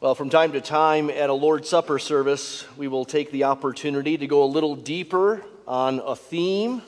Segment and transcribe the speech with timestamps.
[0.00, 4.16] Well, from time to time at a Lord's Supper service, we will take the opportunity
[4.16, 6.80] to go a little deeper on a theme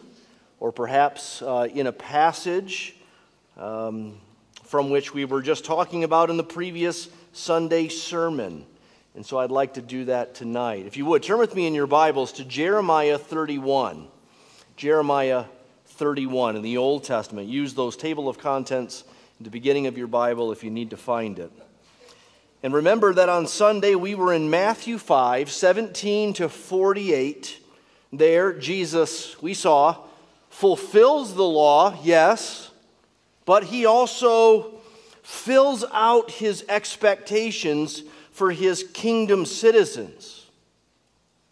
[0.60, 2.96] or perhaps uh, in a passage
[3.58, 4.18] um,
[4.64, 8.64] from which we were just talking about in the previous Sunday sermon.
[9.14, 10.86] And so I'd like to do that tonight.
[10.86, 14.08] If you would, turn with me in your Bibles to Jeremiah 31.
[14.78, 15.44] Jeremiah
[15.84, 17.46] 31 in the Old Testament.
[17.46, 19.04] Use those table of contents
[19.38, 21.52] at the beginning of your Bible if you need to find it.
[22.62, 27.58] And remember that on Sunday we were in Matthew 5 17 to 48.
[28.12, 29.96] There, Jesus, we saw,
[30.50, 32.70] fulfills the law, yes,
[33.46, 34.74] but he also
[35.22, 40.46] fills out his expectations for his kingdom citizens.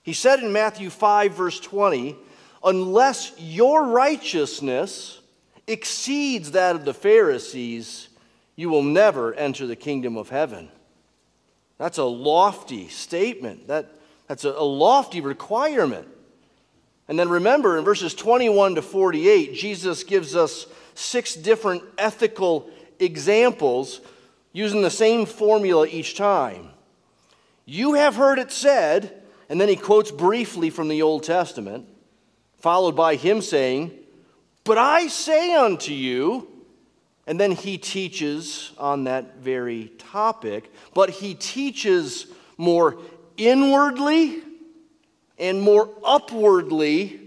[0.03, 2.17] He said in Matthew 5, verse 20,
[2.63, 5.21] unless your righteousness
[5.67, 8.09] exceeds that of the Pharisees,
[8.55, 10.71] you will never enter the kingdom of heaven.
[11.81, 13.69] That's a lofty statement.
[13.69, 13.91] That,
[14.29, 16.07] that's a, a lofty requirement.
[17.09, 22.69] And then remember, in verses 21 to 48, Jesus gives us six different ethical
[22.99, 24.03] examples
[24.53, 26.69] using the same formula each time.
[27.65, 31.89] You have heard it said, and then he quotes briefly from the Old Testament,
[32.59, 33.91] followed by him saying,
[34.65, 36.50] But I say unto you,
[37.27, 42.99] and then he teaches on that very topic, but he teaches more
[43.37, 44.43] inwardly
[45.39, 47.21] and more upwardly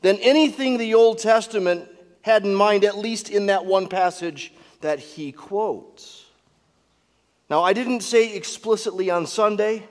[0.00, 1.88] than anything the Old Testament
[2.22, 6.24] had in mind, at least in that one passage that he quotes.
[7.50, 9.86] Now, I didn't say explicitly on Sunday,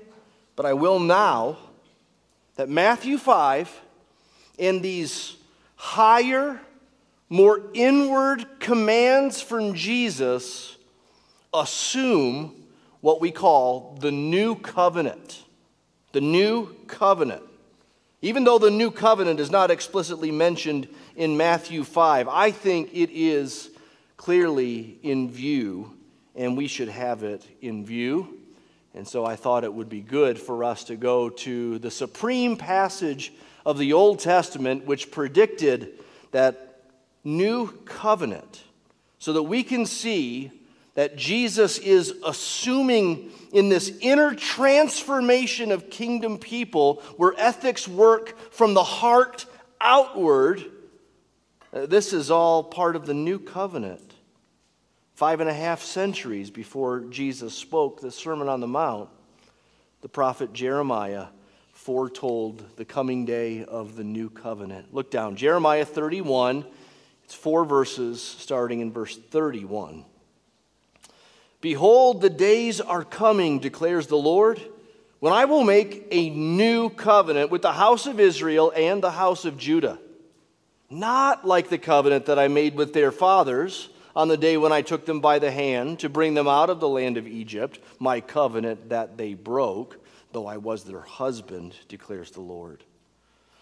[0.56, 1.58] but I will now,
[2.56, 3.82] that Matthew 5
[4.60, 5.36] and these
[5.76, 6.60] higher,
[7.32, 10.76] more inward commands from Jesus
[11.54, 12.54] assume
[13.00, 15.42] what we call the new covenant.
[16.12, 17.44] The new covenant.
[18.22, 23.10] Even though the new covenant is not explicitly mentioned in Matthew 5, I think it
[23.12, 23.70] is
[24.18, 25.98] clearly in view,
[26.36, 28.40] and we should have it in view.
[28.94, 32.58] And so I thought it would be good for us to go to the supreme
[32.58, 33.32] passage
[33.66, 35.94] of the Old Testament which predicted
[36.32, 36.71] that
[37.24, 38.64] new covenant
[39.20, 40.52] so that we can see
[40.96, 48.74] that Jesus is assuming in this inner transformation of kingdom people where ethics work from
[48.74, 49.46] the heart
[49.80, 50.64] outward.
[51.74, 54.16] Uh, this is all part of the new covenant.
[55.14, 59.10] Five and a half centuries before Jesus spoke the Sermon on the Mount,
[60.02, 61.28] the prophet Jeremiah
[61.74, 64.94] foretold the coming day of the new covenant.
[64.94, 66.66] Look down, Jeremiah 31
[67.32, 70.04] it's four verses starting in verse 31.
[71.62, 74.60] Behold, the days are coming, declares the Lord,
[75.22, 79.46] when I will make a new covenant with the house of Israel and the house
[79.46, 79.98] of Judah.
[80.90, 84.82] Not like the covenant that I made with their fathers on the day when I
[84.82, 88.20] took them by the hand to bring them out of the land of Egypt, my
[88.20, 92.84] covenant that they broke, though I was their husband, declares the Lord.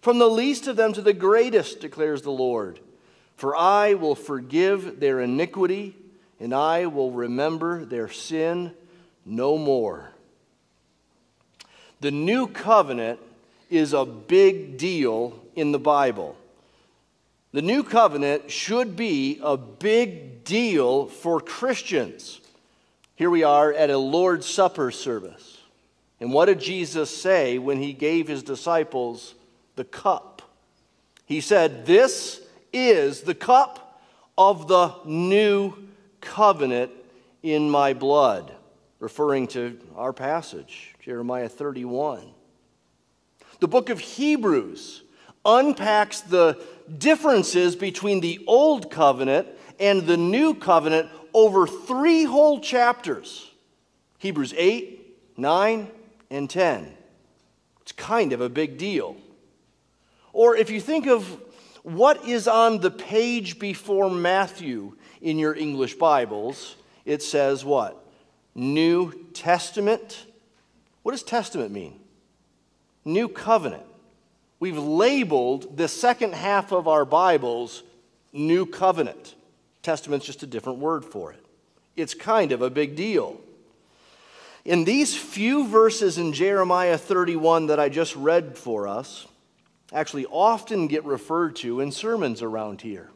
[0.00, 2.80] from the least of them to the greatest, declares the Lord.
[3.36, 5.96] For I will forgive their iniquity,
[6.38, 8.72] and I will remember their sin
[9.24, 10.10] no more.
[12.00, 13.20] The new covenant
[13.68, 16.36] is a big deal in the Bible.
[17.52, 22.40] The new covenant should be a big deal for Christians.
[23.16, 25.58] Here we are at a Lord's Supper service.
[26.20, 29.34] And what did Jesus say when he gave his disciples
[29.80, 30.42] the cup.
[31.24, 34.02] He said, This is the cup
[34.36, 35.72] of the new
[36.20, 36.92] covenant
[37.42, 38.54] in my blood,
[38.98, 42.30] referring to our passage, Jeremiah 31.
[43.60, 45.02] The book of Hebrews
[45.46, 46.62] unpacks the
[46.98, 49.48] differences between the old covenant
[49.78, 53.50] and the new covenant over three whole chapters
[54.18, 55.90] Hebrews 8, 9,
[56.30, 56.94] and 10.
[57.80, 59.16] It's kind of a big deal.
[60.32, 61.40] Or if you think of
[61.82, 68.04] what is on the page before Matthew in your English Bibles, it says what?
[68.54, 70.26] New Testament.
[71.02, 71.98] What does testament mean?
[73.04, 73.84] New covenant.
[74.58, 77.82] We've labeled the second half of our Bibles
[78.32, 79.34] New Covenant.
[79.82, 81.42] Testament's just a different word for it.
[81.96, 83.40] It's kind of a big deal.
[84.66, 89.26] In these few verses in Jeremiah 31 that I just read for us,
[89.92, 93.10] actually often get referred to in sermons around here.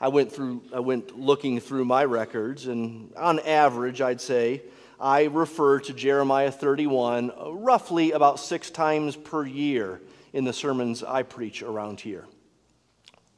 [0.00, 4.62] I went through I went looking through my records and on average I'd say
[5.00, 10.00] I refer to Jeremiah 31 uh, roughly about 6 times per year
[10.32, 12.26] in the sermons I preach around here.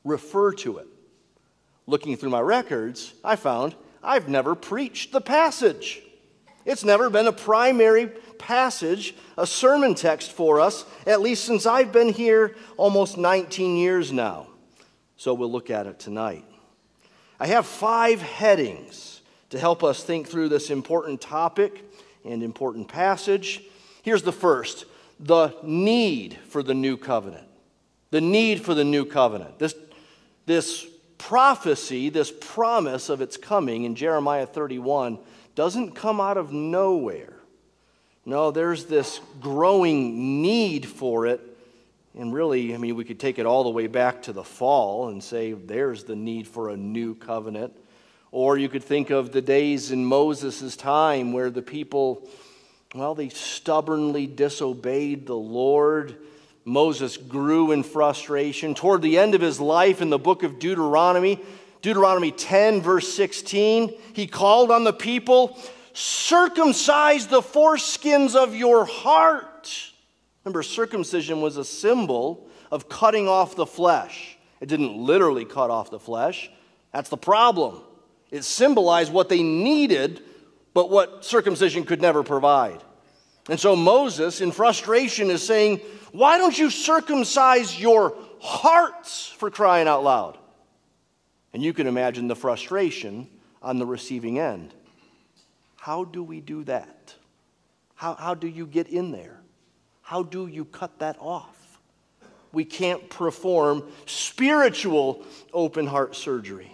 [0.05, 0.89] Refer to it.
[1.87, 6.03] Looking through my records, I found I've never preached the passage.
[6.65, 8.07] It's never been a primary
[8.39, 14.13] passage, a sermon text for us, at least since I've been here almost 19 years
[14.13, 14.49] now.
[15.17, 16.45] So we'll look at it tonight.
[17.39, 19.21] I have five headings
[19.51, 21.85] to help us think through this important topic
[22.25, 23.63] and important passage.
[24.03, 24.85] Here's the first
[25.19, 27.47] the need for the new covenant.
[28.11, 29.59] The need for the new covenant.
[29.59, 29.75] This,
[30.47, 30.87] this
[31.19, 35.19] prophecy, this promise of its coming in Jeremiah 31
[35.61, 37.35] doesn't come out of nowhere.
[38.25, 41.39] No, there's this growing need for it.
[42.19, 45.09] And really, I mean, we could take it all the way back to the fall
[45.09, 47.77] and say there's the need for a new covenant.
[48.33, 52.27] Or you could think of the days in Moses' time where the people,
[52.95, 56.17] well, they stubbornly disobeyed the Lord.
[56.65, 58.75] Moses grew in frustration.
[58.75, 61.39] Toward the end of his life in the book of Deuteronomy,
[61.83, 65.59] Deuteronomy 10, verse 16, he called on the people,
[65.93, 69.93] circumcise the foreskins of your heart.
[70.45, 74.39] Remember, circumcision was a symbol of cutting off the flesh.
[74.61, 76.51] It didn't literally cut off the flesh.
[76.93, 77.81] That's the problem.
[78.31, 80.23] It symbolized what they needed,
[80.75, 82.83] but what circumcision could never provide.
[83.49, 85.79] And so Moses, in frustration, is saying,
[86.13, 90.39] Why don't you circumcise your hearts for crying out loud?
[91.53, 93.29] And you can imagine the frustration
[93.63, 94.73] on the receiving end.
[95.77, 97.15] How do we do that?
[97.95, 99.41] How, how do you get in there?
[100.03, 101.79] How do you cut that off?
[102.53, 106.73] We can't perform spiritual open heart surgery.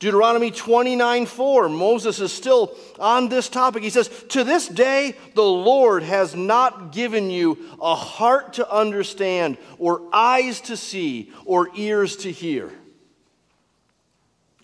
[0.00, 3.82] Deuteronomy 29 4, Moses is still on this topic.
[3.82, 9.56] He says, To this day, the Lord has not given you a heart to understand,
[9.78, 12.70] or eyes to see, or ears to hear.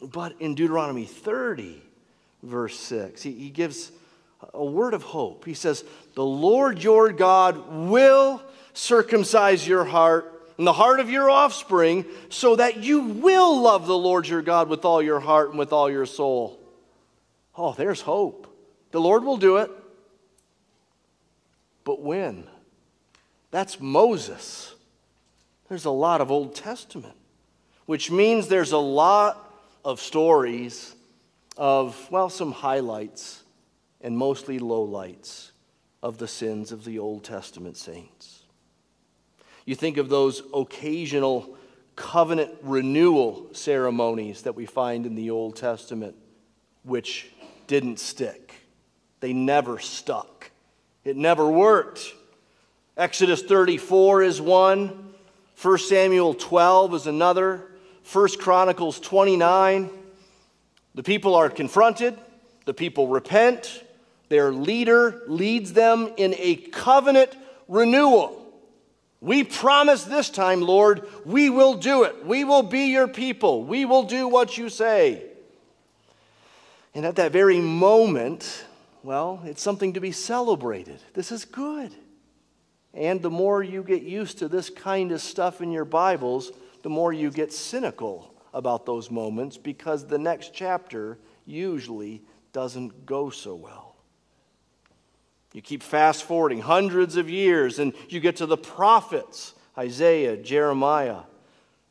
[0.03, 1.83] But in Deuteronomy 30,
[2.43, 3.93] verse 6, he, he gives
[4.55, 5.45] a word of hope.
[5.45, 8.43] He says, The Lord your God will
[8.73, 13.97] circumcise your heart and the heart of your offspring so that you will love the
[13.97, 16.59] Lord your God with all your heart and with all your soul.
[17.57, 18.47] Oh, there's hope.
[18.91, 19.71] The Lord will do it.
[21.85, 22.45] But when?
[23.51, 24.75] That's Moses.
[25.69, 27.17] There's a lot of Old Testament,
[27.87, 29.50] which means there's a lot
[29.85, 30.95] of stories
[31.57, 33.43] of, well, some highlights
[34.01, 35.51] and mostly lowlights
[36.03, 38.45] of the sins of the Old Testament saints.
[39.67, 41.57] You think of those occasional
[41.97, 46.17] covenant renewal ceremonies that we find in the Old Testament,
[46.83, 47.31] which
[47.67, 48.55] didn't stick.
[49.21, 50.51] They never stuck.
[51.05, 52.15] It never worked.
[52.97, 55.15] Exodus 34 is one,
[55.61, 57.70] 1 Samuel 12 is another.
[58.13, 59.91] 1 Chronicles 29,
[60.95, 62.19] the people are confronted,
[62.65, 63.85] the people repent,
[64.29, 67.37] their leader leads them in a covenant
[67.69, 68.37] renewal.
[69.21, 72.25] We promise this time, Lord, we will do it.
[72.25, 73.65] We will be your people.
[73.65, 75.25] We will do what you say.
[76.95, 78.65] And at that very moment,
[79.03, 81.01] well, it's something to be celebrated.
[81.15, 81.95] This is good.
[82.95, 86.51] And the more you get used to this kind of stuff in your Bibles,
[86.83, 92.23] the more you get cynical about those moments because the next chapter usually
[92.53, 93.97] doesn't go so well.
[95.53, 101.23] You keep fast forwarding hundreds of years and you get to the prophets, Isaiah, Jeremiah.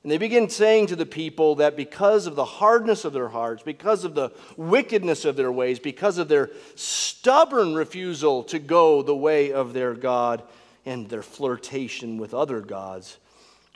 [0.01, 3.63] And they begin saying to the people that because of the hardness of their hearts,
[3.63, 9.15] because of the wickedness of their ways, because of their stubborn refusal to go the
[9.15, 10.43] way of their God
[10.85, 13.17] and their flirtation with other gods,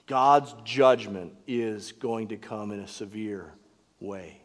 [0.05, 3.53] God's judgment is going to come in a severe
[3.99, 4.41] way.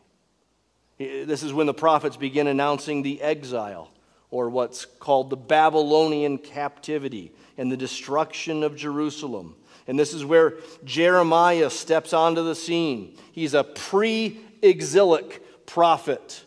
[0.99, 3.91] This is when the prophets begin announcing the exile,
[4.31, 9.57] or what's called the Babylonian captivity, and the destruction of Jerusalem.
[9.87, 13.17] And this is where Jeremiah steps onto the scene.
[13.33, 16.45] He's a pre exilic prophet,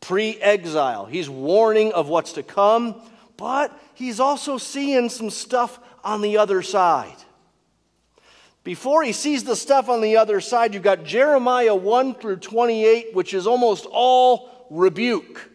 [0.00, 1.06] pre exile.
[1.06, 2.94] He's warning of what's to come,
[3.36, 7.16] but he's also seeing some stuff on the other side.
[8.64, 13.14] Before he sees the stuff on the other side, you've got Jeremiah 1 through 28,
[13.14, 15.50] which is almost all rebuke.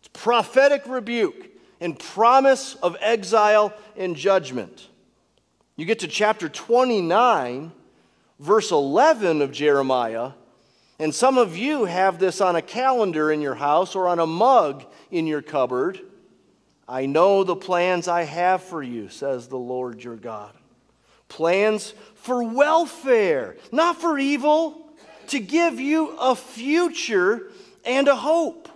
[0.00, 1.50] It's prophetic rebuke
[1.80, 4.88] and promise of exile and judgment.
[5.76, 7.70] You get to chapter 29,
[8.40, 10.32] verse 11 of Jeremiah,
[10.98, 14.26] and some of you have this on a calendar in your house or on a
[14.26, 16.00] mug in your cupboard.
[16.88, 20.52] I know the plans I have for you, says the Lord your God.
[21.28, 24.88] Plans for welfare, not for evil,
[25.28, 27.50] to give you a future
[27.84, 28.68] and a hope.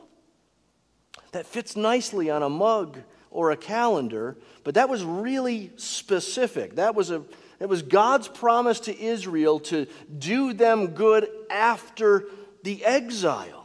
[1.32, 2.98] That fits nicely on a mug
[3.30, 6.76] or a calendar, but that was really specific.
[6.76, 7.22] That was, a,
[7.58, 9.86] it was God's promise to Israel to
[10.18, 12.26] do them good after
[12.62, 13.61] the exile.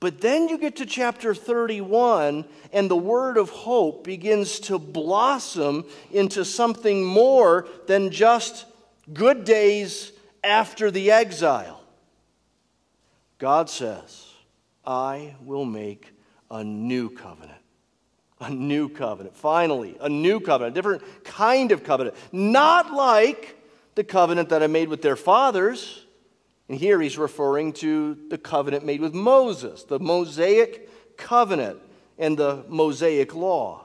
[0.00, 5.86] But then you get to chapter 31, and the word of hope begins to blossom
[6.10, 8.66] into something more than just
[9.12, 11.80] good days after the exile.
[13.38, 14.26] God says,
[14.84, 16.12] I will make
[16.50, 17.60] a new covenant.
[18.40, 19.36] A new covenant.
[19.36, 22.16] Finally, a new covenant, a different kind of covenant.
[22.30, 23.56] Not like
[23.94, 26.03] the covenant that I made with their fathers
[26.68, 31.78] and here he's referring to the covenant made with Moses, the Mosaic covenant
[32.18, 33.84] and the Mosaic law.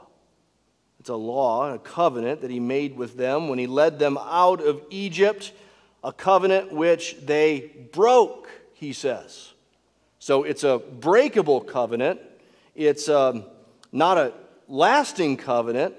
[0.99, 4.61] It's a law, a covenant that he made with them when he led them out
[4.61, 5.51] of Egypt,
[6.03, 9.53] a covenant which they broke, he says.
[10.19, 12.19] So it's a breakable covenant.
[12.75, 13.45] It's um,
[13.91, 14.33] not a
[14.67, 15.95] lasting covenant,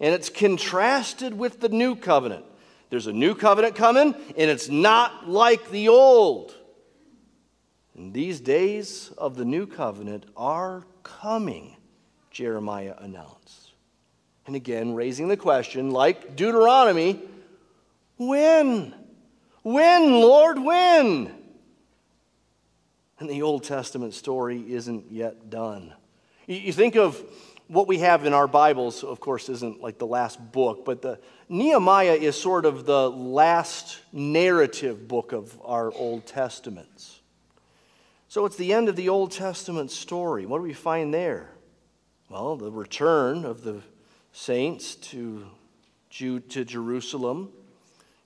[0.00, 2.44] and it's contrasted with the new covenant.
[2.92, 6.54] There's a new covenant coming, and it's not like the old.
[7.96, 11.74] And these days of the new covenant are coming,
[12.30, 13.70] Jeremiah announced.
[14.46, 17.18] And again, raising the question, like Deuteronomy,
[18.18, 18.94] when?
[19.62, 21.32] When, Lord, when?
[23.20, 25.94] And the Old Testament story isn't yet done.
[26.46, 27.24] You think of
[27.72, 31.18] what we have in our Bibles, of course, isn't like the last book, but the
[31.48, 37.20] Nehemiah is sort of the last narrative book of our Old Testaments.
[38.28, 40.44] So it's the end of the Old Testament story.
[40.44, 41.48] What do we find there?
[42.28, 43.80] Well, the return of the
[44.32, 45.46] saints to,
[46.10, 47.48] Jude, to Jerusalem.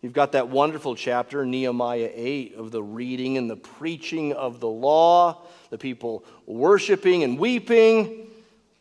[0.03, 4.69] You've got that wonderful chapter, Nehemiah 8, of the reading and the preaching of the
[4.69, 8.27] law, the people worshiping and weeping.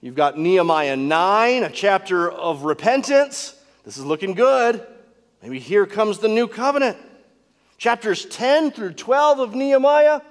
[0.05, 3.55] You've got Nehemiah 9, a chapter of repentance.
[3.83, 4.85] This is looking good.
[5.41, 6.95] Maybe here comes the new covenant.
[7.79, 10.21] Chapters 10 through 12 of Nehemiah,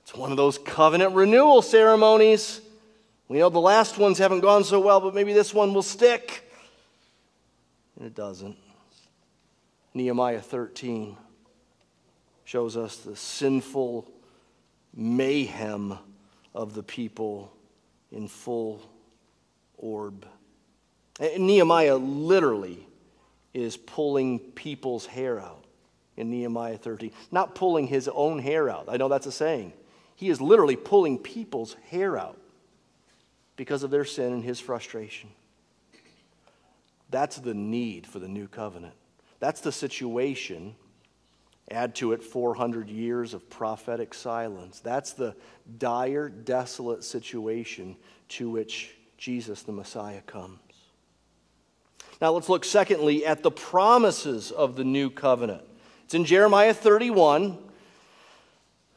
[0.00, 2.62] it's one of those covenant renewal ceremonies.
[3.28, 6.50] We know the last ones haven't gone so well, but maybe this one will stick.
[7.98, 8.56] And it doesn't.
[9.92, 11.18] Nehemiah 13
[12.46, 14.10] shows us the sinful
[14.94, 15.98] mayhem
[16.54, 17.52] of the people
[18.10, 18.80] in full
[19.82, 20.26] orb.
[21.20, 22.86] Nehemiah literally
[23.52, 25.64] is pulling people's hair out
[26.16, 27.12] in Nehemiah 13.
[27.30, 28.86] Not pulling his own hair out.
[28.88, 29.74] I know that's a saying.
[30.16, 32.38] He is literally pulling people's hair out
[33.56, 35.28] because of their sin and his frustration.
[37.10, 38.94] That's the need for the new covenant.
[39.38, 40.74] That's the situation.
[41.70, 44.80] Add to it 400 years of prophetic silence.
[44.80, 45.36] That's the
[45.78, 47.96] dire, desolate situation
[48.30, 50.58] to which Jesus the Messiah comes.
[52.20, 55.62] Now let's look secondly at the promises of the new covenant.
[56.06, 57.56] It's in Jeremiah 31.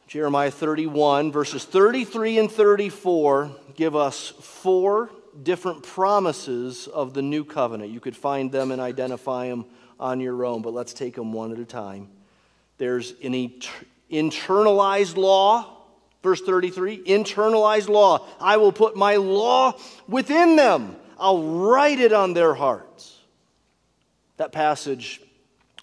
[0.08, 5.10] Jeremiah 31, verses 33 and 34 give us four
[5.44, 7.92] different promises of the new covenant.
[7.92, 9.64] You could find them and identify them
[10.00, 12.08] on your own, but let's take them one at a time.
[12.78, 13.60] There's an
[14.10, 15.75] internalized law
[16.22, 18.26] Verse 33 internalized law.
[18.40, 23.20] I will put my law within them, I'll write it on their hearts.
[24.36, 25.22] That passage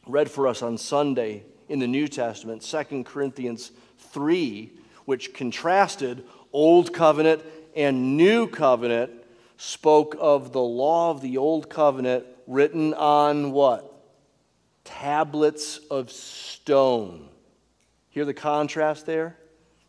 [0.05, 3.71] read for us on Sunday in the New Testament, 2 Corinthians
[4.11, 4.71] 3,
[5.05, 7.41] which contrasted Old Covenant
[7.75, 9.11] and New Covenant,
[9.57, 13.89] spoke of the law of the Old Covenant written on what?
[14.83, 17.29] Tablets of stone.
[18.09, 19.37] Hear the contrast there?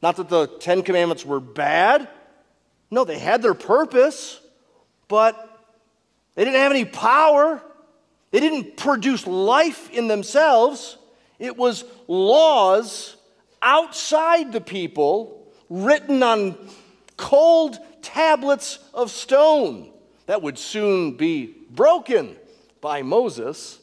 [0.05, 2.07] Not that the Ten Commandments were bad.
[2.91, 4.39] No, they had their purpose,
[5.09, 5.65] but
[6.35, 7.63] they didn't have any power.
[8.31, 10.99] They didn't produce life in themselves.
[11.39, 13.17] It was laws
[13.63, 16.59] outside the people written on
[17.17, 19.91] cold tablets of stone.
[20.27, 22.37] That would soon be broken
[22.83, 23.79] by Moses.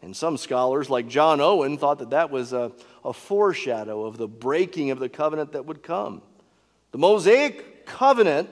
[0.00, 2.72] And some scholars, like John Owen, thought that that was a,
[3.04, 6.22] a foreshadow of the breaking of the covenant that would come.
[6.92, 8.50] The Mosaic covenant,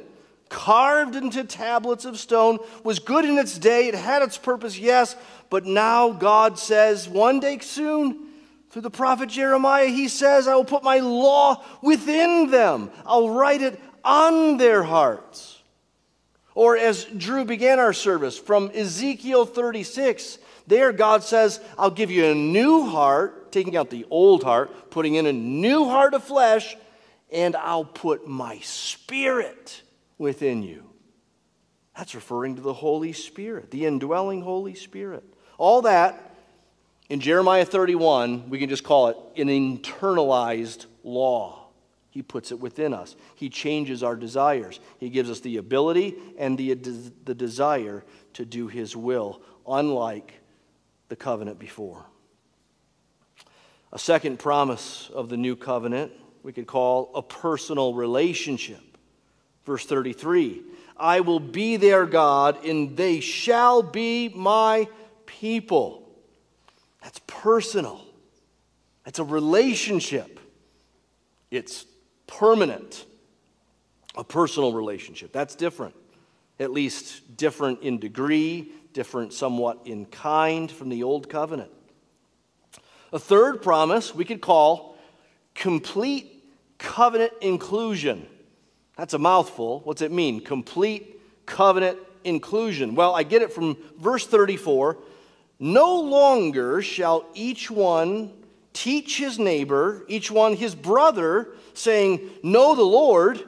[0.49, 3.89] carved into tablets of stone, was good in its day.
[3.89, 5.17] It had its purpose, yes,
[5.51, 8.29] but now God says, one day soon,
[8.71, 13.63] through the prophet Jeremiah, he says, I will put my law within them, I'll write
[13.63, 15.61] it on their hearts.
[16.55, 22.27] Or as Drew began our service from Ezekiel 36, there God says, I'll give you
[22.27, 26.77] a new heart, taking out the old heart, putting in a new heart of flesh,
[27.33, 29.83] and I'll put my spirit
[30.19, 30.85] within you.
[31.97, 35.25] That's referring to the Holy Spirit, the indwelling Holy Spirit.
[35.57, 36.35] All that
[37.09, 41.69] in Jeremiah 31, we can just call it an internalized law.
[42.11, 43.17] He puts it within us.
[43.37, 44.81] He changes our desires.
[44.99, 46.75] He gives us the ability and the,
[47.25, 50.35] the desire to do His will, unlike
[51.09, 52.05] the covenant before.
[53.97, 56.13] A second promise of the new covenant
[56.43, 58.83] we could call a personal relationship.
[59.65, 60.61] Verse 33
[60.99, 64.87] I will be their God, and they shall be my
[65.25, 66.07] people.
[67.03, 68.05] That's personal,
[69.07, 70.41] it's a relationship,
[71.51, 71.87] it's
[72.27, 73.07] permanent.
[74.15, 75.33] A personal relationship.
[75.33, 75.95] That's different,
[76.61, 81.71] at least different in degree, different somewhat in kind from the old covenant.
[83.17, 84.95] A third promise we could call
[85.55, 86.45] complete
[86.77, 88.27] covenant inclusion.
[88.95, 89.81] That's a mouthful.
[89.85, 90.43] What's it mean?
[90.43, 92.95] Complete covenant inclusion.
[92.95, 94.99] Well, I get it from verse 34.
[95.59, 98.35] No longer shall each one
[98.75, 103.43] teach his neighbor, each one his brother, saying, Know the Lord,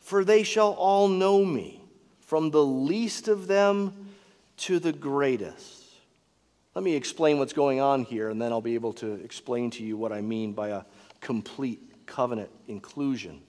[0.00, 1.82] for they shall all know me,
[2.20, 4.10] from the least of them
[4.58, 5.79] to the greatest.
[6.74, 9.82] Let me explain what's going on here, and then I'll be able to explain to
[9.82, 10.82] you what I mean by a
[11.20, 13.40] complete covenant inclusion.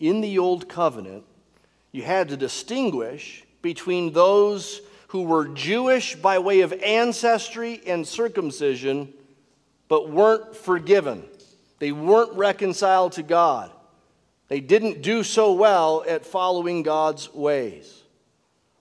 [0.00, 1.24] In the Old Covenant,
[1.92, 9.12] you had to distinguish between those who were Jewish by way of ancestry and circumcision,
[9.86, 11.22] but weren't forgiven.
[11.78, 13.70] They weren't reconciled to God.
[14.48, 18.02] They didn't do so well at following God's ways.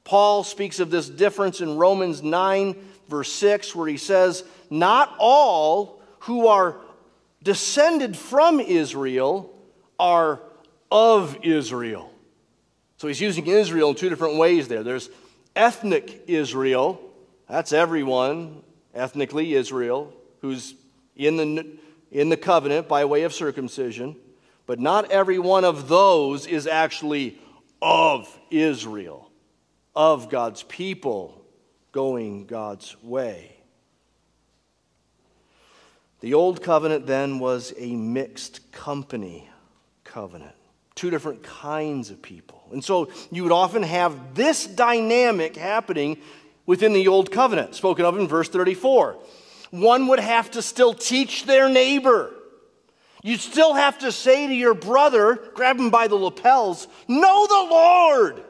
[0.04, 2.76] Paul speaks of this difference in Romans 9,
[3.12, 6.78] verse 6, where he says, Not all who are
[7.44, 9.54] descended from Israel
[10.00, 10.40] are
[10.90, 12.12] of Israel.
[12.98, 14.82] So he's using Israel in two different ways there.
[14.82, 15.10] There's
[15.56, 17.00] ethnic Israel,
[17.48, 18.64] that's everyone,
[18.96, 20.74] ethnically Israel, who's
[21.16, 21.68] in the,
[22.12, 24.16] in the covenant by way of circumcision,
[24.66, 27.38] but not every one of those is actually
[27.82, 29.30] of Israel
[29.96, 31.41] of God's people
[31.92, 33.58] going God's way.
[36.22, 39.50] The old covenant then was a mixed company
[40.04, 40.56] covenant,
[40.94, 42.62] two different kinds of people.
[42.72, 46.18] And so you would often have this dynamic happening
[46.66, 49.18] within the old covenant, spoken of in verse 34.
[49.72, 52.32] One would have to still teach their neighbor.
[53.24, 57.74] You still have to say to your brother, grab him by the lapels, Know the
[57.74, 58.44] Lord.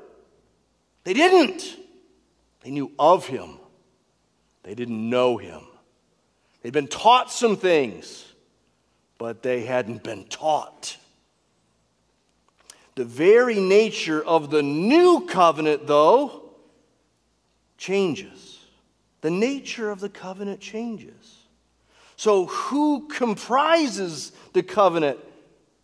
[1.03, 1.77] They didn't.
[2.61, 3.57] They knew of him,
[4.63, 5.61] they didn't know him.
[6.61, 8.31] They'd been taught some things,
[9.17, 10.97] but they hadn't been taught.
[12.95, 16.51] The very nature of the new covenant, though,
[17.77, 18.59] changes.
[19.21, 21.37] The nature of the covenant changes.
[22.15, 25.17] So, who comprises the covenant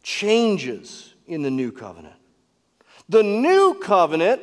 [0.04, 2.16] changes in the new covenant.
[3.10, 4.42] The new covenant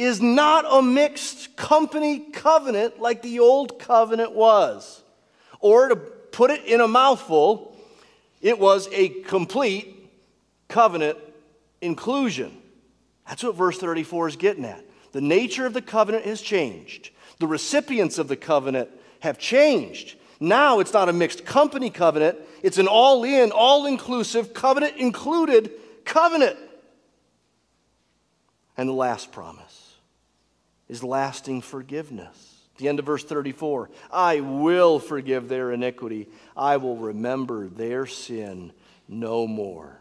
[0.00, 5.02] is not a mixed company covenant like the old covenant was.
[5.60, 7.76] Or to put it in a mouthful,
[8.40, 10.10] it was a complete
[10.68, 11.18] covenant
[11.82, 12.56] inclusion.
[13.28, 14.82] That's what verse 34 is getting at.
[15.12, 17.10] The nature of the covenant has changed.
[17.38, 18.88] The recipients of the covenant
[19.20, 20.16] have changed.
[20.40, 25.72] Now it's not a mixed company covenant, it's an all in, all inclusive, covenant included
[26.06, 26.56] covenant.
[28.78, 29.79] And the last promise
[30.90, 32.66] is lasting forgiveness.
[32.78, 38.72] the end of verse 34 I will forgive their iniquity, I will remember their sin
[39.08, 40.00] no more.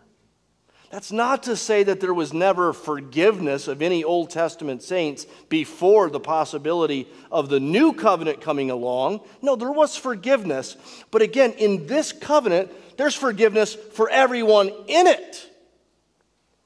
[0.89, 6.09] That's not to say that there was never forgiveness of any Old Testament saints before
[6.09, 9.21] the possibility of the new covenant coming along.
[9.43, 10.75] No, there was forgiveness.
[11.11, 15.47] But again, in this covenant, there's forgiveness for everyone in it.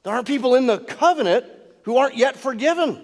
[0.03, 1.45] There aren't people in the covenant
[1.81, 3.03] who aren't yet forgiven.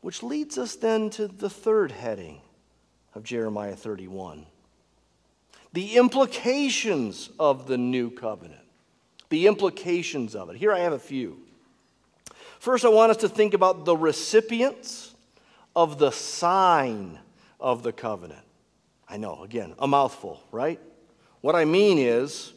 [0.00, 2.40] Which leads us then to the third heading
[3.14, 4.46] of Jeremiah 31
[5.72, 8.60] the implications of the new covenant.
[9.28, 10.56] The implications of it.
[10.56, 11.38] Here I have a few.
[12.58, 15.14] First, I want us to think about the recipients
[15.76, 17.18] of the sign
[17.60, 18.42] of the covenant.
[19.08, 20.80] I know, again, a mouthful, right?
[21.40, 22.52] What I mean is,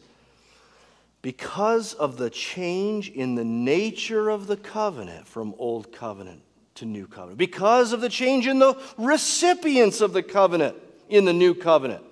[1.21, 6.41] because of the change in the nature of the covenant from Old Covenant
[6.75, 10.75] to New Covenant, because of the change in the recipients of the covenant
[11.09, 12.03] in the New Covenant,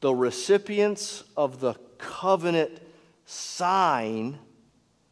[0.00, 2.80] the recipients of the covenant
[3.26, 4.38] sign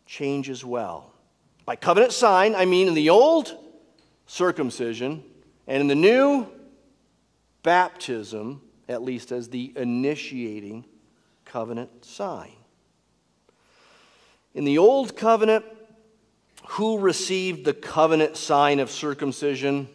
[0.07, 1.13] change as well.
[1.65, 3.57] By covenant sign, I mean in the old,
[4.27, 5.23] circumcision,
[5.67, 6.47] and in the new,
[7.63, 10.85] baptism, at least as the initiating
[11.45, 12.53] covenant sign.
[14.55, 15.65] In the old covenant,
[16.73, 19.89] who received the covenant sign of circumcision?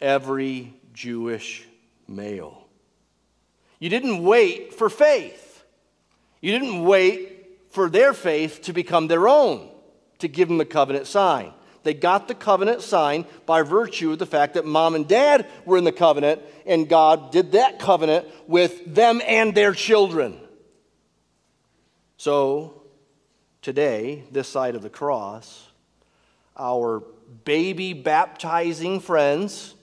[0.00, 1.66] Every Jewish
[2.08, 2.66] male.
[3.78, 5.64] You didn't wait for faith.
[6.40, 9.68] You didn't wait for their faith to become their own,
[10.20, 11.52] to give them the covenant sign.
[11.82, 15.76] They got the covenant sign by virtue of the fact that mom and dad were
[15.76, 20.38] in the covenant, and God did that covenant with them and their children.
[22.16, 22.82] So,
[23.60, 25.68] today, this side of the cross,
[26.56, 27.02] our
[27.44, 29.74] baby baptizing friends,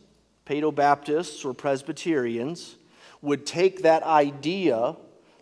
[0.46, 2.76] Paedo Baptists or Presbyterians,
[3.22, 4.96] would take that idea,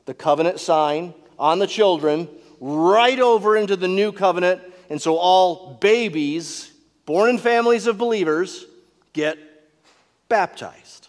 [0.06, 2.28] the covenant sign on the children,
[2.60, 4.62] right over into the new covenant.
[4.90, 6.72] And so all babies
[7.06, 8.66] born in families of believers
[9.14, 9.38] get
[10.28, 11.08] baptized.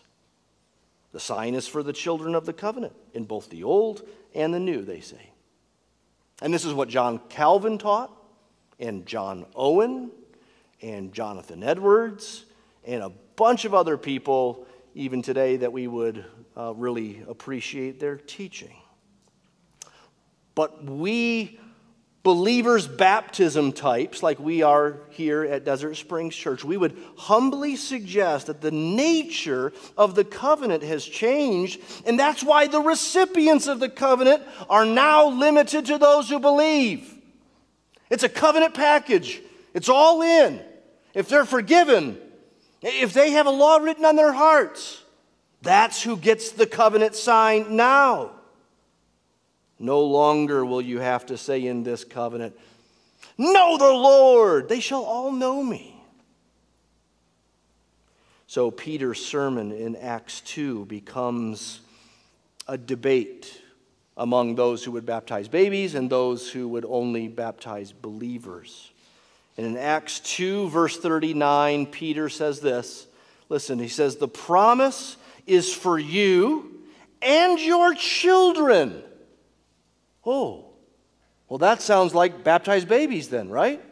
[1.13, 4.03] The sign is for the children of the covenant in both the old
[4.35, 5.31] and the new, they say.
[6.41, 8.11] And this is what John Calvin taught,
[8.81, 10.11] and John Owen,
[10.83, 12.47] and Jonathan Edwards,
[12.85, 16.25] and a bunch of other people, even today, that we would
[16.57, 18.75] uh, really appreciate their teaching.
[20.55, 21.61] But we
[22.23, 28.49] believers' baptism types, like we are here at Desert Springs Church, we would humbly suggest
[28.49, 33.89] that the nature of the covenant has changed, and that's why the recipients of the
[33.89, 37.20] covenant are now limited to those who believe.
[38.11, 39.41] It's a covenant package,
[39.73, 40.61] it's all in.
[41.15, 42.19] If they're forgiven,
[42.83, 45.03] if they have a law written on their hearts,
[45.63, 48.33] that's who gets the covenant sign now.
[49.79, 52.55] No longer will you have to say in this covenant,
[53.39, 55.97] Know the Lord, they shall all know me.
[58.47, 61.81] So Peter's sermon in Acts 2 becomes
[62.67, 63.60] a debate
[64.21, 68.93] among those who would baptize babies and those who would only baptize believers.
[69.57, 73.07] And in Acts 2, verse 39, Peter says this
[73.49, 76.83] listen, he says, The promise is for you
[77.23, 79.03] and your children.
[80.27, 80.67] Oh,
[81.49, 83.83] well, that sounds like baptized babies, then, right?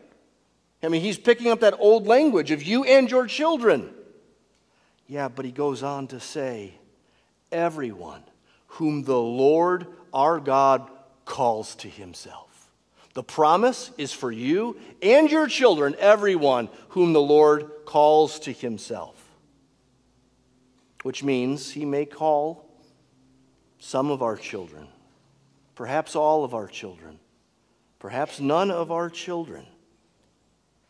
[0.82, 3.88] I mean, he's picking up that old language of you and your children.
[5.06, 6.74] Yeah, but he goes on to say,
[7.50, 8.22] everyone
[8.68, 10.88] whom the Lord our God
[11.24, 12.70] calls to himself.
[13.14, 19.18] The promise is for you and your children, everyone whom the Lord calls to himself
[21.02, 22.64] which means he may call
[23.78, 24.88] some of our children,
[25.74, 27.18] perhaps all of our children,
[27.98, 29.66] perhaps none of our children.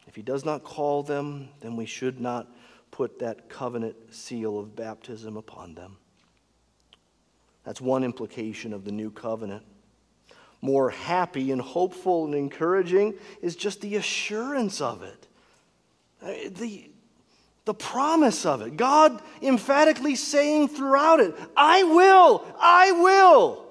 [0.06, 2.48] If he does not call them, then we should not
[2.90, 5.98] put that covenant seal of baptism upon them.
[7.68, 9.62] That's one implication of the new covenant.
[10.62, 15.26] More happy and hopeful and encouraging is just the assurance of it.
[16.22, 16.90] Uh, the,
[17.66, 18.78] the promise of it.
[18.78, 23.66] God emphatically saying throughout it, I will, I will.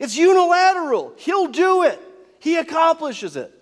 [0.00, 1.12] It's unilateral.
[1.16, 2.00] He'll do it,
[2.40, 3.54] He accomplishes it.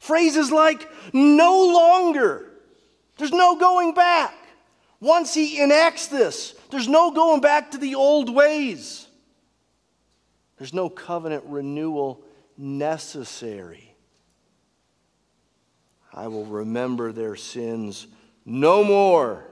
[0.00, 2.50] Phrases like, no longer.
[3.18, 4.34] There's no going back.
[4.98, 9.06] Once He enacts this, there's no going back to the old ways.
[10.58, 12.20] There's no covenant renewal
[12.58, 13.94] necessary.
[16.12, 18.08] I will remember their sins
[18.44, 19.44] no more.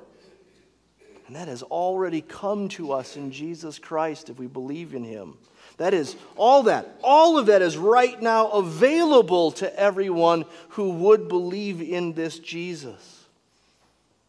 [1.28, 5.38] And that has already come to us in Jesus Christ if we believe in him.
[5.76, 11.28] That is, all that, all of that is right now available to everyone who would
[11.28, 13.26] believe in this Jesus.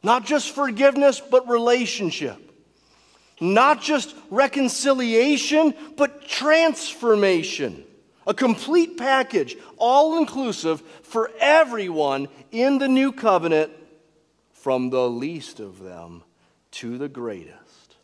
[0.03, 2.51] Not just forgiveness, but relationship.
[3.43, 7.83] Not just reconciliation, but transformation.
[8.25, 13.69] A complete package, all inclusive for everyone in the new covenant
[14.53, 16.23] from the least of them
[16.71, 17.97] to the greatest.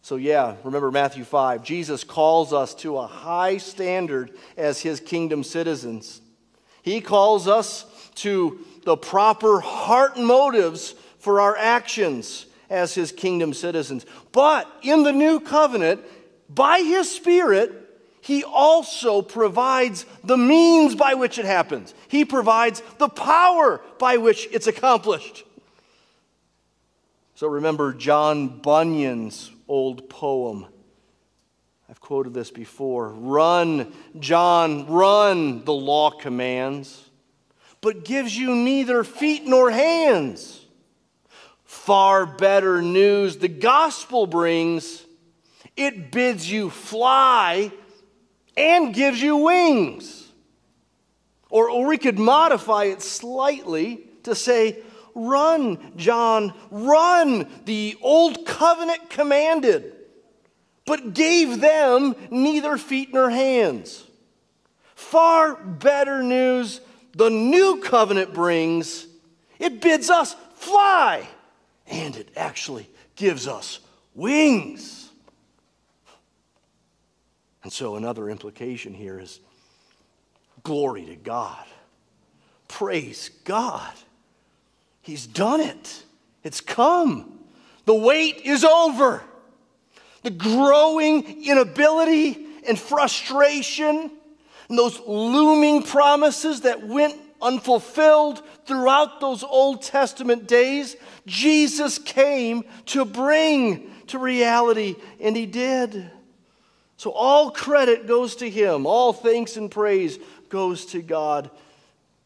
[0.00, 1.62] So, yeah, remember Matthew 5.
[1.62, 6.22] Jesus calls us to a high standard as his kingdom citizens.
[6.80, 14.06] He calls us to the proper heart motives for our actions as his kingdom citizens.
[14.32, 16.02] But in the new covenant,
[16.48, 17.72] by his Spirit,
[18.20, 21.94] he also provides the means by which it happens.
[22.08, 25.44] He provides the power by which it's accomplished.
[27.36, 30.66] So remember John Bunyan's old poem.
[31.88, 33.10] I've quoted this before.
[33.10, 37.08] Run, John, run, the law commands,
[37.80, 40.65] but gives you neither feet nor hands.
[41.84, 45.04] Far better news the gospel brings.
[45.76, 47.70] It bids you fly
[48.56, 50.26] and gives you wings.
[51.48, 54.78] Or, or we could modify it slightly to say,
[55.14, 57.46] Run, John, run.
[57.66, 59.94] The old covenant commanded,
[60.86, 64.02] but gave them neither feet nor hands.
[64.96, 66.80] Far better news
[67.14, 69.06] the new covenant brings.
[69.58, 71.28] It bids us fly,
[71.88, 73.80] and it actually gives us
[74.14, 75.10] wings.
[77.62, 79.40] And so, another implication here is
[80.62, 81.64] glory to God.
[82.68, 83.92] Praise God.
[85.02, 86.04] He's done it.
[86.42, 87.38] It's come.
[87.84, 89.22] The wait is over.
[90.22, 94.10] The growing inability and frustration
[94.68, 100.96] and those looming promises that went unfulfilled throughout those Old Testament days,
[101.26, 106.10] Jesus came to bring to reality, and He did.
[106.96, 110.18] So all credit goes to Him, all thanks and praise
[110.48, 111.50] goes to God,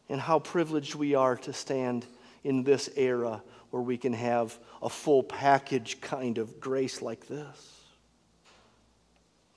[0.09, 2.05] and how privileged we are to stand
[2.43, 7.81] in this era where we can have a full package kind of grace like this.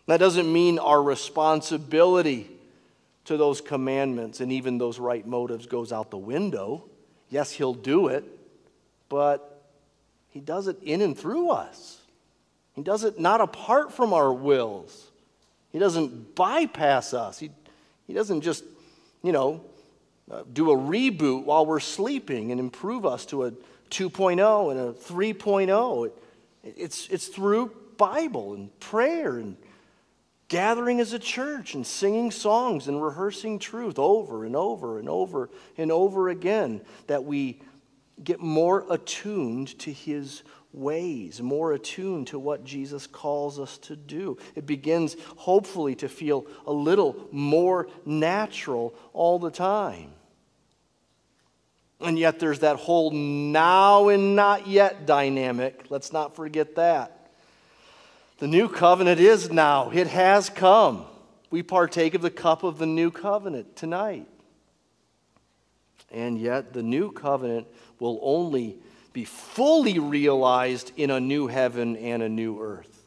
[0.07, 2.49] That doesn't mean our responsibility
[3.25, 6.85] to those commandments and even those right motives goes out the window.
[7.31, 8.25] Yes, He'll do it,
[9.09, 9.63] but
[10.31, 12.01] He does it in and through us.
[12.75, 15.11] He does it not apart from our wills.
[15.73, 17.39] He doesn't bypass us.
[17.39, 17.51] He,
[18.07, 18.65] he doesn't just,
[19.23, 19.65] you know,
[20.31, 23.51] uh, do a reboot while we're sleeping and improve us to a
[23.91, 26.07] 2.0 and a 3.0.
[26.07, 26.15] It,
[26.63, 29.57] it's, it's through Bible and prayer and
[30.55, 35.51] gathering as a church and singing songs and rehearsing truth over and over and over
[35.77, 37.61] and over again that we
[38.23, 44.39] get more attuned to His ways, more attuned to what Jesus calls us to do.
[44.55, 50.13] It begins, hopefully, to feel a little more natural all the time.
[51.99, 55.87] And yet, there's that whole now and not yet dynamic.
[55.91, 57.14] Let's not forget that.
[58.45, 61.07] The new covenant is now, it has come.
[61.49, 64.29] We partake of the cup of the new covenant tonight.
[66.11, 67.67] And yet, the new covenant
[67.99, 68.77] will only
[69.15, 73.07] be fully realized in a new heaven and a new earth.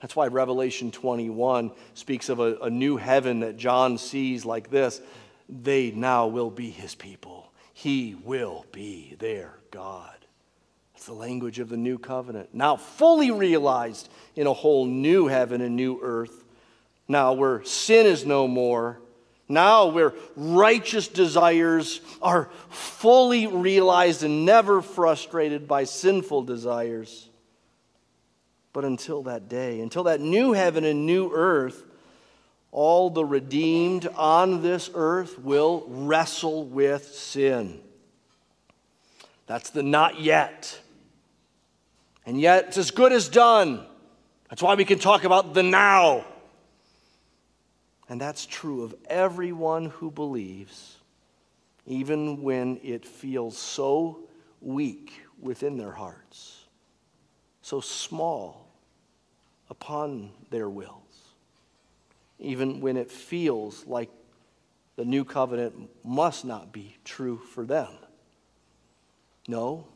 [0.00, 5.00] That's why Revelation 21 speaks of a, a, new heaven that John sees like this.
[5.48, 10.19] They now will be his people, he will be their God.
[11.00, 12.50] That's the language of the new covenant.
[12.52, 16.44] Now fully realized in a whole new heaven and new earth.
[17.08, 19.00] Now where sin is no more
[19.48, 27.30] now, where righteous desires are fully realized and never frustrated by sinful desires.
[28.74, 31.82] But until that day, until that new heaven and new earth,
[32.72, 37.80] all the redeemed on this earth will wrestle with sin.
[39.46, 40.78] That's the not yet.
[42.30, 43.84] And yet, it's as good as done.
[44.48, 46.24] That's why we can talk about the now.
[48.08, 50.98] And that's true of everyone who believes,
[51.86, 54.20] even when it feels so
[54.60, 56.66] weak within their hearts,
[57.62, 58.68] so small
[59.68, 61.32] upon their wills,
[62.38, 64.08] even when it feels like
[64.94, 67.90] the new covenant must not be true for them.
[69.48, 69.88] No,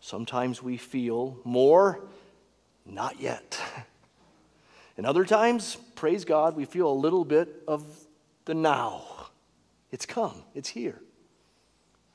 [0.00, 2.00] sometimes we feel more,
[2.84, 3.58] not yet.
[4.96, 7.84] And other times, praise God, we feel a little bit of
[8.46, 9.02] the now.
[9.90, 11.00] It's come, it's here.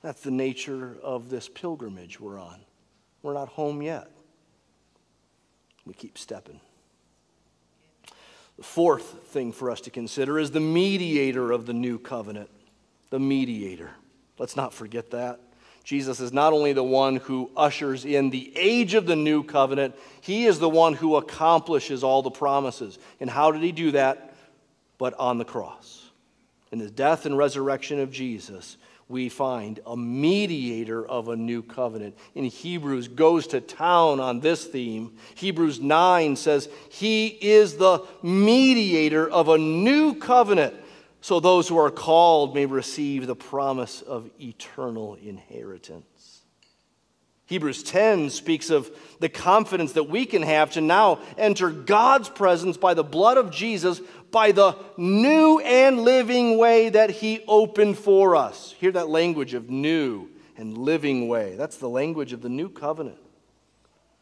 [0.02, 2.60] That's the nature of this pilgrimage we're on.
[3.22, 4.10] We're not home yet.
[5.86, 6.60] We keep stepping.
[8.58, 12.50] The fourth thing for us to consider is the mediator of the new covenant.
[13.12, 13.92] The mediator.
[14.40, 15.40] Let's not forget that.
[15.84, 19.96] Jesus is not only the one who ushers in the age of the new covenant,
[20.22, 23.00] he is the one who accomplishes all the promises.
[23.20, 24.34] And how did he do that?
[24.98, 26.10] But on the cross.
[26.72, 28.78] In the death and resurrection of Jesus,
[29.10, 32.18] we find a mediator of a new covenant.
[32.34, 35.18] In Hebrews goes to town on this theme.
[35.36, 40.76] Hebrews 9 says he is the mediator of a new covenant
[41.22, 46.42] so those who are called may receive the promise of eternal inheritance.
[47.46, 52.78] Hebrews 10 speaks of the confidence that we can have to now enter God's presence
[52.78, 58.36] by the blood of Jesus, by the new and living way that He opened for
[58.36, 58.74] us.
[58.80, 61.56] Hear that language of new and living way.
[61.56, 63.18] That's the language of the new covenant.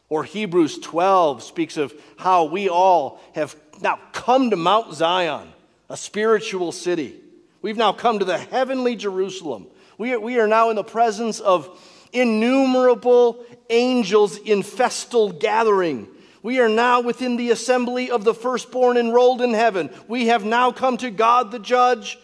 [0.08, 5.52] Or Hebrews 12 speaks of how we all have now come to Mount Zion
[5.90, 7.16] a spiritual city.
[7.60, 9.66] We've now come to the heavenly Jerusalem.
[9.98, 11.68] We are, we are now in the presence of
[12.12, 16.06] innumerable angels in festal gathering.
[16.42, 19.90] We are now within the assembly of the firstborn enrolled in heaven.
[20.08, 22.18] We have now come to God the judge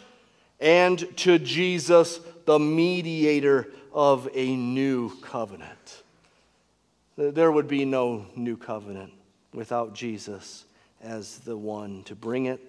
[0.60, 6.02] and to Jesus, the mediator of a new covenant.
[7.18, 9.12] There would be no new covenant
[9.52, 10.64] without Jesus
[11.02, 12.60] as the one to bring it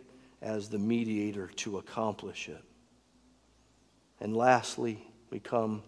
[0.41, 2.63] as the mediator to accomplish it.
[4.19, 5.83] And lastly, we come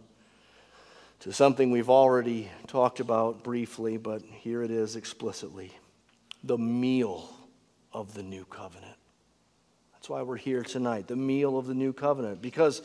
[1.21, 5.71] to something we've already talked about briefly, but here it is explicitly
[6.43, 7.29] the meal
[7.91, 8.95] of the new covenant.
[9.93, 12.41] That's why we're here tonight, the meal of the new covenant.
[12.41, 12.81] Because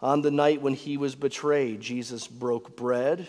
[0.00, 3.26] on the night when he was betrayed, Jesus broke bread, and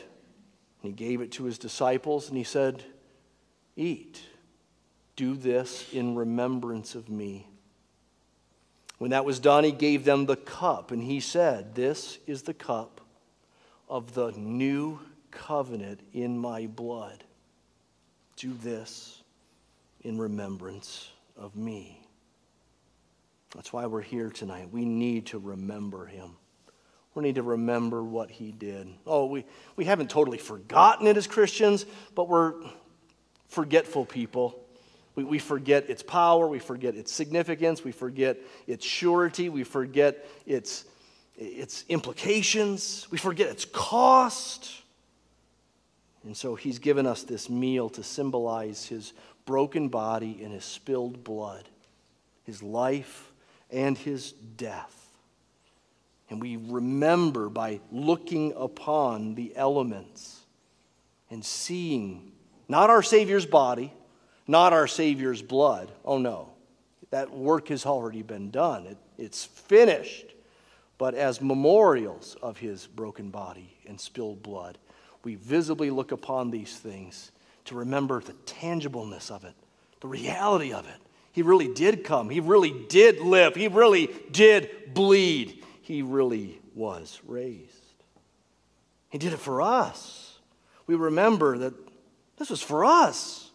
[0.81, 2.83] he gave it to his disciples, and he said,
[3.75, 4.21] Eat.
[5.15, 7.47] Do this in remembrance of me.
[8.97, 12.53] When that was done, he gave them the cup, and he said, This is the
[12.53, 13.01] cup
[13.89, 14.99] of the new
[15.31, 17.23] covenant in my blood.
[18.35, 19.21] Do this
[20.03, 22.01] in remembrance of me.
[23.55, 24.69] That's why we're here tonight.
[24.71, 26.37] We need to remember him.
[27.13, 28.87] We need to remember what he did.
[29.05, 29.45] Oh, we,
[29.75, 32.53] we haven't totally forgotten it as Christians, but we're
[33.49, 34.60] forgetful people.
[35.15, 40.25] We, we forget its power, we forget its significance, we forget its surety, we forget
[40.45, 40.85] its,
[41.35, 44.71] its implications, we forget its cost.
[46.23, 49.13] And so he's given us this meal to symbolize his
[49.45, 51.67] broken body and his spilled blood,
[52.43, 53.31] his life
[53.69, 54.97] and his death.
[56.29, 60.39] And we remember by looking upon the elements
[61.29, 62.31] and seeing
[62.69, 63.91] not our Savior's body,
[64.51, 65.91] not our Savior's blood.
[66.05, 66.49] Oh no,
[67.09, 70.27] that work has already been done, it, it's finished.
[70.97, 74.77] But as memorials of his broken body and spilled blood,
[75.23, 77.31] we visibly look upon these things
[77.65, 79.55] to remember the tangibleness of it,
[79.99, 81.01] the reality of it.
[81.31, 82.29] He really did come.
[82.29, 83.55] He really did live.
[83.55, 85.63] He really did bleed.
[85.81, 87.71] He really was raised.
[89.09, 90.37] He did it for us.
[90.87, 91.73] We remember that
[92.37, 93.50] this was for us.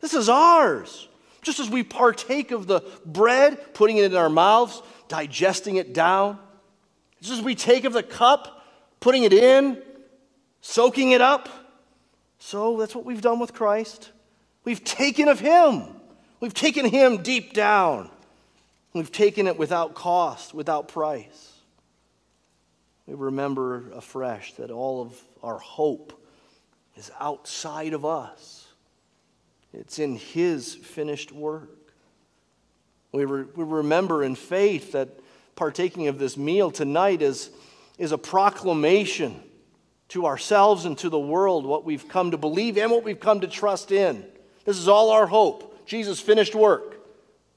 [0.00, 1.08] This is ours.
[1.42, 6.38] Just as we partake of the bread, putting it in our mouths, digesting it down,
[7.20, 8.64] just as we take of the cup,
[9.00, 9.80] putting it in,
[10.60, 11.48] soaking it up,
[12.38, 14.10] so that's what we've done with Christ.
[14.64, 15.84] We've taken of Him.
[16.40, 18.10] We've taken Him deep down.
[18.92, 21.52] We've taken it without cost, without price.
[23.06, 26.12] We remember afresh that all of our hope
[26.96, 28.57] is outside of us.
[29.72, 31.70] It's in His finished work.
[33.12, 35.08] We, re- we remember in faith that
[35.56, 37.50] partaking of this meal tonight is,
[37.98, 39.42] is a proclamation
[40.08, 43.40] to ourselves and to the world what we've come to believe and what we've come
[43.40, 44.24] to trust in.
[44.64, 45.86] This is all our hope.
[45.86, 46.96] Jesus' finished work.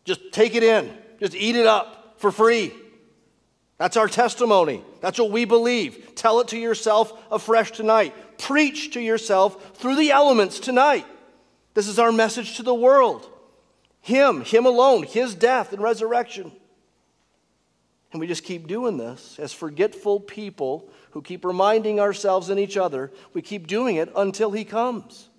[0.04, 2.74] Just take it in, just eat it up for free.
[3.78, 4.84] That's our testimony.
[5.00, 6.14] That's what we believe.
[6.16, 8.14] Tell it to yourself afresh tonight.
[8.38, 11.06] Preach to yourself through the elements tonight.
[11.74, 13.30] This is our message to the world.
[14.02, 16.52] Him, Him alone, His death and resurrection.
[18.12, 22.76] And we just keep doing this as forgetful people who keep reminding ourselves and each
[22.76, 23.12] other.
[23.34, 25.30] We keep doing it until He comes.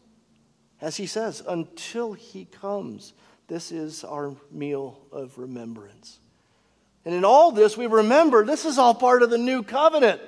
[0.81, 3.13] As He says, until He comes.
[3.49, 6.19] This is our meal of remembrance.
[7.05, 10.21] And in all this, we remember this is all part of the new covenant.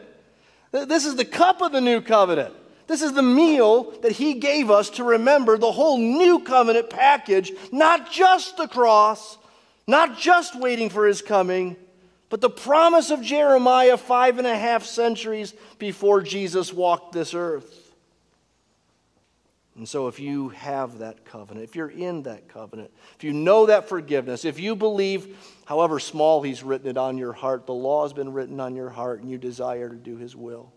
[0.73, 2.53] This is the cup of the new covenant.
[2.87, 7.53] This is the meal that he gave us to remember the whole new covenant package,
[7.73, 9.39] not just the cross,
[9.87, 11.77] not just waiting for his coming,
[12.29, 17.85] but the promise of Jeremiah five and a half centuries before Jesus walked this earth.
[19.77, 23.67] And so, if you have that covenant, if you're in that covenant, if you know
[23.67, 28.03] that forgiveness, if you believe, however small He's written it on your heart, the law
[28.05, 30.73] has been written on your heart, and you desire to do His will,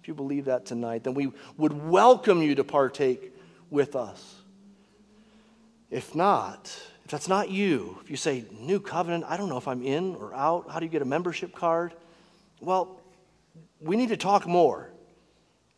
[0.00, 3.32] if you believe that tonight, then we would welcome you to partake
[3.70, 4.36] with us.
[5.90, 6.66] If not,
[7.04, 10.14] if that's not you, if you say, New covenant, I don't know if I'm in
[10.16, 11.94] or out, how do you get a membership card?
[12.60, 13.00] Well,
[13.80, 14.90] we need to talk more.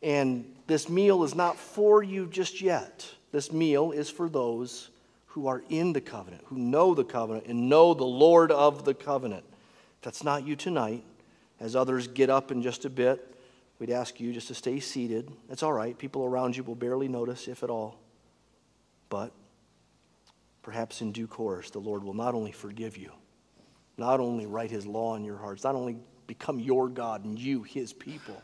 [0.03, 3.07] And this meal is not for you just yet.
[3.33, 4.91] This meal is for those
[5.27, 8.95] who are in the covenant, who know the covenant, and know the Lord of the
[8.95, 9.45] covenant.
[9.99, 11.05] If that's not you tonight,
[11.61, 13.30] as others get up in just a bit,
[13.81, 15.33] we'd ask you just to stay seated.
[15.49, 15.99] That's all right.
[15.99, 17.99] People around you will barely notice, if at all.
[19.09, 19.33] But
[20.63, 23.11] perhaps in due course, the Lord will not only forgive you,
[23.97, 27.63] not only write his law in your hearts, not only become your God and you
[27.63, 28.41] his people,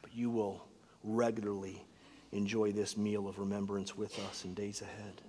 [0.00, 0.64] but you will
[1.04, 1.84] regularly
[2.30, 5.20] enjoy this meal of remembrance with us in days ahead.